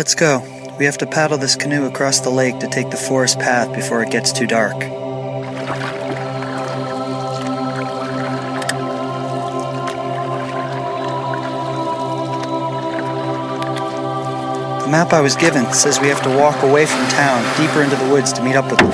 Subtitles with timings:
[0.00, 0.40] Let's go.
[0.78, 4.02] We have to paddle this canoe across the lake to take the forest path before
[4.02, 4.78] it gets too dark.
[4.80, 4.86] The
[14.88, 18.08] map I was given says we have to walk away from town, deeper into the
[18.10, 18.88] woods to meet up with them.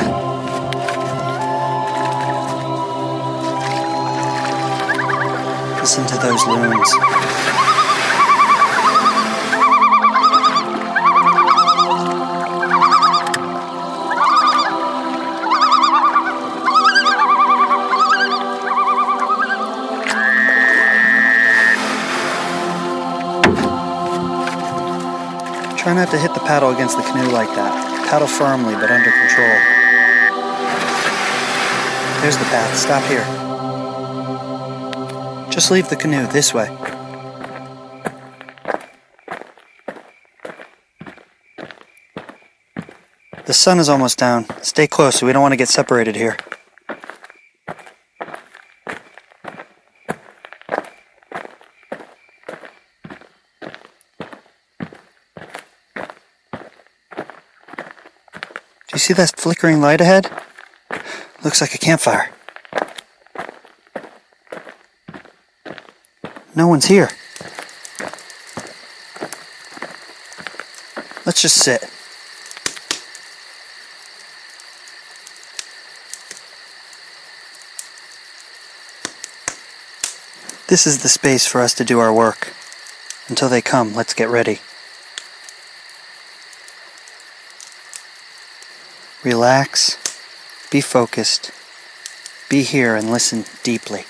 [5.79, 7.66] Listen to those loons.
[25.87, 28.09] Try not to hit the paddle against the canoe like that.
[28.11, 29.47] Paddle firmly but under control.
[32.21, 32.77] There's the path.
[32.77, 33.23] Stop here.
[35.49, 36.77] Just leave the canoe this way.
[43.45, 44.47] The sun is almost down.
[44.65, 46.37] Stay close, we don't want to get separated here.
[59.07, 60.29] See that flickering light ahead?
[61.45, 62.33] Looks like a campfire.
[66.57, 67.11] No one's here.
[71.25, 71.83] Let's just sit.
[80.67, 82.53] This is the space for us to do our work.
[83.29, 84.59] Until they come, let's get ready.
[89.25, 89.97] Relax,
[90.71, 91.51] be focused,
[92.49, 94.05] be here and listen deeply.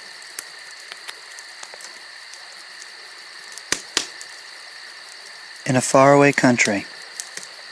[5.64, 6.86] In a faraway country,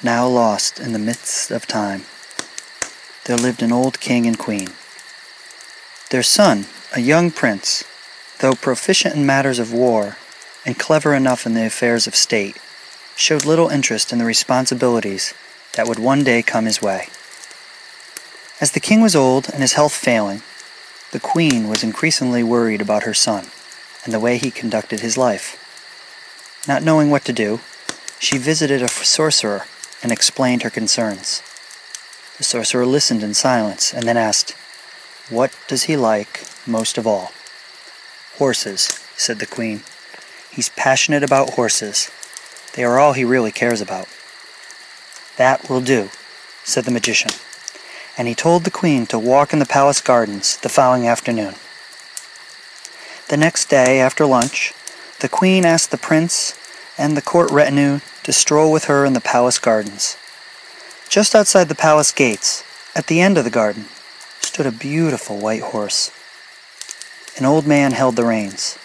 [0.02, 2.02] now lost in the midst of time,
[3.24, 4.68] there lived an old king and queen.
[6.10, 7.82] Their son, a young prince,
[8.38, 10.16] though proficient in matters of war
[10.64, 12.58] and clever enough in the affairs of state,
[13.16, 15.34] showed little interest in the responsibilities
[15.74, 17.08] that would one day come his way.
[18.60, 20.42] As the king was old and his health failing,
[21.10, 23.46] the queen was increasingly worried about her son
[24.04, 25.60] and the way he conducted his life.
[26.68, 27.60] Not knowing what to do,
[28.18, 29.64] she visited a sorcerer
[30.02, 31.42] and explained her concerns.
[32.38, 34.54] The sorcerer listened in silence and then asked,
[35.30, 37.32] What does he like most of all?
[38.38, 39.82] Horses, said the queen.
[40.50, 42.10] He's passionate about horses.
[42.74, 44.08] They are all he really cares about.
[45.36, 46.10] That will do,
[46.64, 47.30] said the magician,
[48.16, 51.54] and he told the queen to walk in the palace gardens the following afternoon.
[53.28, 54.72] The next day, after lunch,
[55.20, 56.54] the queen asked the prince
[56.98, 60.16] and the court retinue to stroll with her in the palace gardens.
[61.08, 62.62] Just outside the palace gates,
[62.94, 63.86] at the end of the garden,
[64.40, 66.10] stood a beautiful white horse.
[67.36, 68.78] An old man held the reins.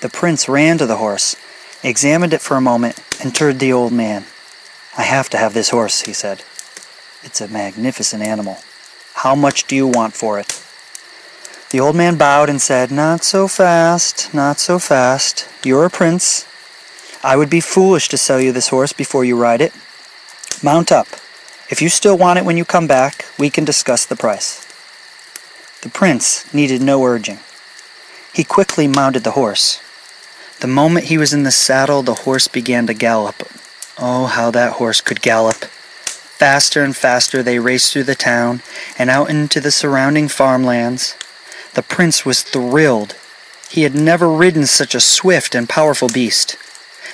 [0.00, 1.36] The prince ran to the horse,
[1.82, 4.26] examined it for a moment, and turned to the old man.
[4.96, 6.42] I have to have this horse, he said.
[7.22, 8.58] It's a magnificent animal.
[9.14, 10.62] How much do you want for it?
[11.70, 15.48] The old man bowed and said, Not so fast, not so fast.
[15.64, 16.46] You're a prince.
[17.22, 19.72] I would be foolish to sell you this horse before you ride it.
[20.62, 21.08] Mount up.
[21.68, 24.64] If you still want it when you come back, we can discuss the price.
[25.82, 27.40] The prince needed no urging.
[28.32, 29.80] He quickly mounted the horse.
[30.60, 33.42] The moment he was in the saddle, the horse began to gallop.
[33.98, 35.57] Oh, how that horse could gallop!
[36.38, 38.62] Faster and faster they raced through the town
[38.96, 41.16] and out into the surrounding farmlands.
[41.74, 43.16] The prince was thrilled.
[43.68, 46.56] He had never ridden such a swift and powerful beast.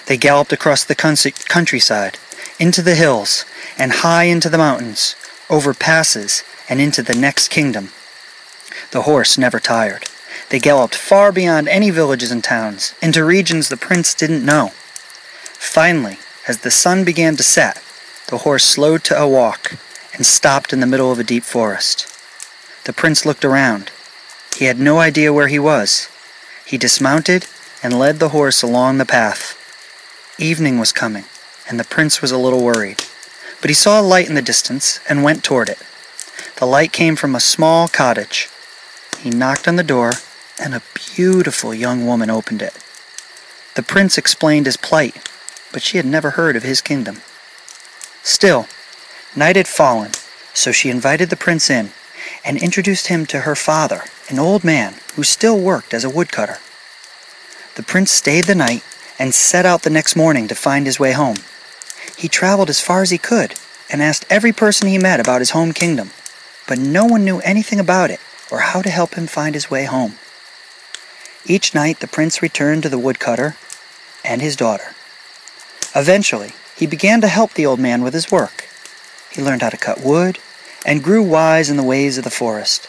[0.04, 2.18] They galloped across the countryside,
[2.60, 3.46] into the hills,
[3.78, 5.16] and high into the mountains,
[5.48, 7.88] over passes, and into the next kingdom.
[8.90, 10.04] The horse never tired.
[10.50, 14.72] They galloped far beyond any villages and towns, into regions the prince didn't know.
[14.74, 17.80] Finally, as the sun began to set,
[18.28, 19.76] the horse slowed to a walk
[20.14, 22.06] and stopped in the middle of a deep forest.
[22.84, 23.90] The prince looked around.
[24.56, 26.08] He had no idea where he was.
[26.64, 27.46] He dismounted
[27.82, 29.58] and led the horse along the path.
[30.38, 31.24] Evening was coming,
[31.68, 33.02] and the prince was a little worried.
[33.60, 35.78] But he saw a light in the distance and went toward it.
[36.56, 38.48] The light came from a small cottage.
[39.18, 40.12] He knocked on the door,
[40.60, 40.82] and a
[41.14, 42.74] beautiful young woman opened it.
[43.74, 45.28] The prince explained his plight,
[45.72, 47.22] but she had never heard of his kingdom.
[48.24, 48.66] Still,
[49.36, 50.12] night had fallen,
[50.54, 51.90] so she invited the prince in
[52.42, 56.56] and introduced him to her father, an old man who still worked as a woodcutter.
[57.76, 58.82] The prince stayed the night
[59.18, 61.36] and set out the next morning to find his way home.
[62.16, 63.56] He traveled as far as he could
[63.92, 66.10] and asked every person he met about his home kingdom,
[66.66, 68.20] but no one knew anything about it
[68.50, 70.14] or how to help him find his way home.
[71.44, 73.56] Each night the prince returned to the woodcutter
[74.24, 74.94] and his daughter.
[75.94, 78.66] Eventually, he began to help the old man with his work.
[79.30, 80.38] He learned how to cut wood
[80.84, 82.88] and grew wise in the ways of the forest.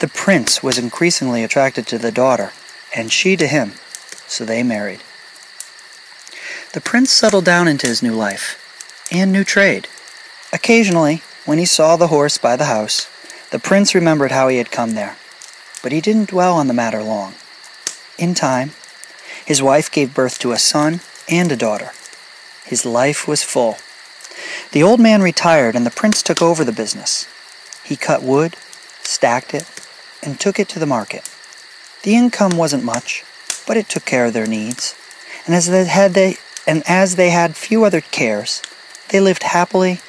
[0.00, 2.52] The prince was increasingly attracted to the daughter,
[2.94, 3.72] and she to him,
[4.26, 5.00] so they married.
[6.72, 8.62] The prince settled down into his new life
[9.10, 9.88] and new trade.
[10.52, 13.08] Occasionally, when he saw the horse by the house,
[13.50, 15.16] the prince remembered how he had come there,
[15.82, 17.34] but he didn't dwell on the matter long.
[18.18, 18.72] In time,
[19.44, 21.92] his wife gave birth to a son and a daughter.
[22.66, 23.78] His life was full.
[24.72, 27.26] The old man retired and the prince took over the business.
[27.84, 28.56] He cut wood,
[29.02, 29.70] stacked it,
[30.22, 31.30] and took it to the market.
[32.02, 33.24] The income wasn't much,
[33.66, 34.96] but it took care of their needs.
[35.46, 36.36] And as they had they
[36.66, 38.60] and as they had few other cares,
[39.10, 40.00] they lived happily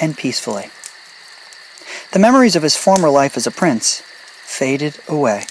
[0.00, 0.70] and peacefully.
[2.10, 4.02] The memories of his former life as a prince
[4.42, 5.44] faded away.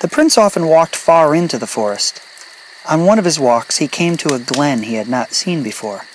[0.00, 2.20] The prince often walked far into the forest.
[2.86, 6.06] On one of his walks, he came to a glen he had not seen before.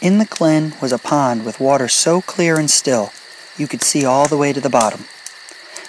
[0.00, 3.12] In the glen was a pond with water so clear and still
[3.56, 5.06] you could see all the way to the bottom.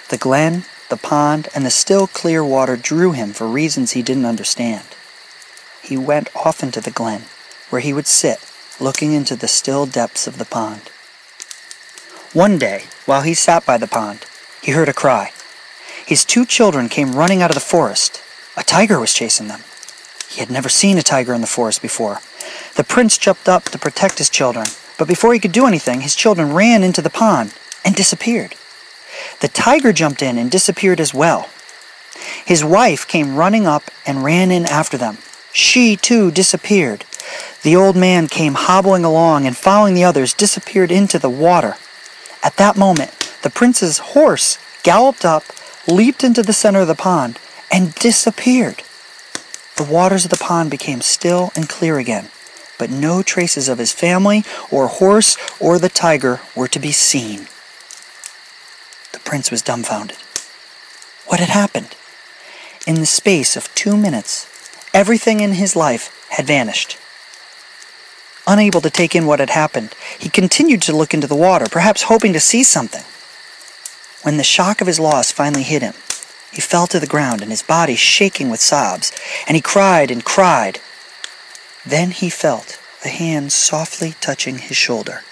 [0.08, 4.24] The glen, the pond, and the still clear water drew him for reasons he didn't
[4.24, 4.84] understand.
[5.80, 7.26] He went often to the glen,
[7.70, 8.40] where he would sit,
[8.80, 10.90] looking into the still depths of the pond.
[12.32, 14.26] One day, while he sat by the pond,
[14.60, 15.30] he heard a cry.
[16.04, 18.20] His two children came running out of the forest.
[18.56, 19.60] A tiger was chasing them.
[20.30, 22.20] He had never seen a tiger in the forest before.
[22.76, 26.14] The prince jumped up to protect his children, but before he could do anything, his
[26.14, 27.52] children ran into the pond
[27.84, 28.54] and disappeared.
[29.40, 31.48] The tiger jumped in and disappeared as well.
[32.46, 35.18] His wife came running up and ran in after them.
[35.52, 37.04] She, too, disappeared.
[37.64, 41.74] The old man came hobbling along and, following the others, disappeared into the water.
[42.44, 43.10] At that moment,
[43.42, 45.42] the prince's horse galloped up,
[45.88, 47.40] leaped into the center of the pond,
[47.72, 48.84] and disappeared.
[49.80, 52.28] The waters of the pond became still and clear again,
[52.78, 57.46] but no traces of his family or horse or the tiger were to be seen.
[59.12, 60.18] The prince was dumbfounded.
[61.28, 61.96] What had happened?
[62.86, 64.46] In the space of two minutes,
[64.92, 66.98] everything in his life had vanished.
[68.46, 72.02] Unable to take in what had happened, he continued to look into the water, perhaps
[72.02, 73.04] hoping to see something.
[74.24, 75.94] When the shock of his loss finally hit him,
[76.52, 79.12] he fell to the ground and his body shaking with sobs,
[79.46, 80.80] and he cried and cried.
[81.86, 85.22] Then he felt a hand softly touching his shoulder.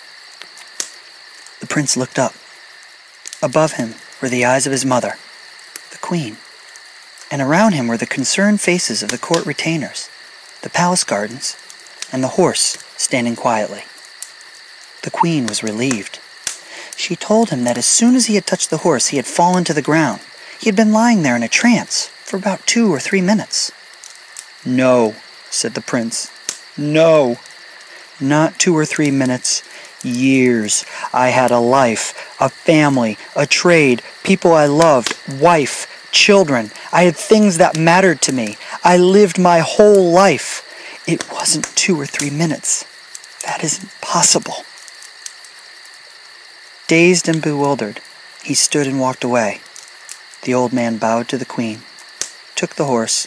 [1.60, 2.34] The prince looked up.
[3.42, 5.14] Above him were the eyes of his mother,
[5.90, 6.38] the queen,
[7.30, 10.08] and around him were the concerned faces of the court retainers,
[10.62, 11.56] the palace gardens,
[12.12, 13.82] and the horse standing quietly.
[15.02, 16.20] The queen was relieved.
[16.96, 19.62] She told him that as soon as he had touched the horse, he had fallen
[19.64, 20.20] to the ground.
[20.58, 23.70] He had been lying there in a trance for about two or three minutes.
[24.64, 25.14] No,
[25.50, 26.31] said the prince.
[26.76, 27.38] No.
[28.20, 29.62] Not two or three minutes
[30.02, 30.84] years.
[31.12, 36.70] I had a life, a family, a trade, people I loved, wife, children.
[36.93, 38.56] I had things that mattered to me.
[38.85, 40.64] I lived my whole life.
[41.06, 42.85] It wasn't two or three minutes.
[43.44, 44.64] That isn't possible.
[46.87, 48.00] Dazed and bewildered,
[48.42, 49.61] he stood and walked away.
[50.42, 51.80] The old man bowed to the queen,
[52.54, 53.26] took the horse,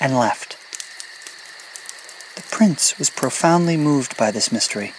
[0.00, 0.56] and left.
[2.36, 4.92] The prince was profoundly moved by this mystery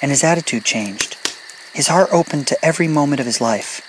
[0.00, 1.16] and his attitude changed.
[1.72, 3.84] His heart opened to every moment of his life.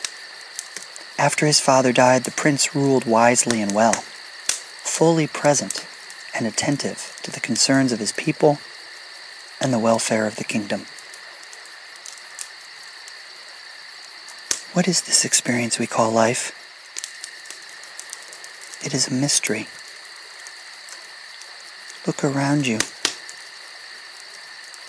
[1.18, 5.86] After his father died, the prince ruled wisely and well, fully present
[6.36, 8.60] and attentive to the concerns of his people
[9.60, 10.86] and the welfare of the kingdom.
[14.74, 16.56] What is this experience we call life?
[18.84, 19.68] It is a mystery.
[22.08, 22.80] Look around you.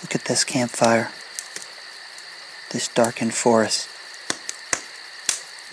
[0.02, 1.10] Look at this campfire,
[2.70, 3.88] this darkened forest.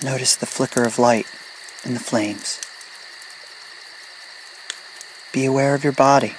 [0.04, 1.28] Notice the flicker of light
[1.86, 2.60] in the flames.
[5.32, 6.36] Be aware of your body.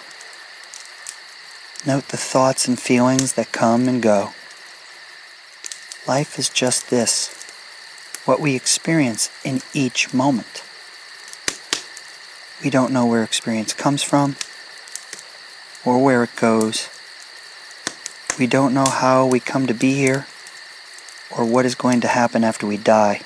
[1.87, 4.32] Note the thoughts and feelings that come and go.
[6.06, 7.35] Life is just this
[8.25, 10.62] what we experience in each moment.
[12.62, 14.35] We don't know where experience comes from
[15.85, 16.88] or where it goes.
[18.37, 20.27] We don't know how we come to be here
[21.37, 23.23] or what is going to happen after we die.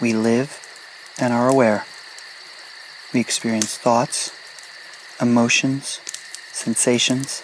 [0.00, 0.60] We live
[1.18, 1.86] and are aware.
[3.14, 4.30] We experience thoughts,
[5.20, 6.00] emotions,
[6.52, 7.42] sensations.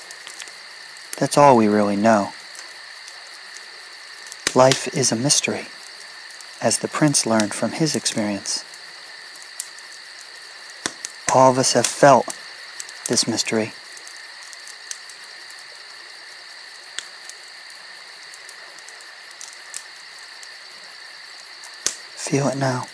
[1.16, 2.32] That's all we really know.
[4.54, 5.66] Life is a mystery,
[6.60, 8.64] as the prince learned from his experience.
[11.34, 12.26] All of us have felt
[13.06, 13.72] this mystery.
[22.16, 22.86] Feel it now.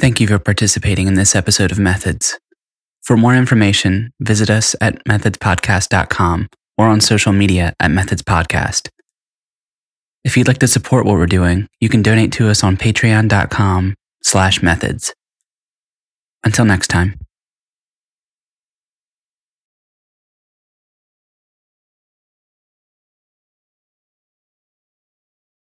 [0.00, 2.38] Thank you for participating in this episode of Methods.
[3.02, 8.88] For more information, visit us at methodspodcast.com or on social media at Methods Podcast.
[10.24, 13.94] If you'd like to support what we're doing, you can donate to us on patreon.com
[14.22, 15.12] slash methods.
[16.44, 17.19] Until next time.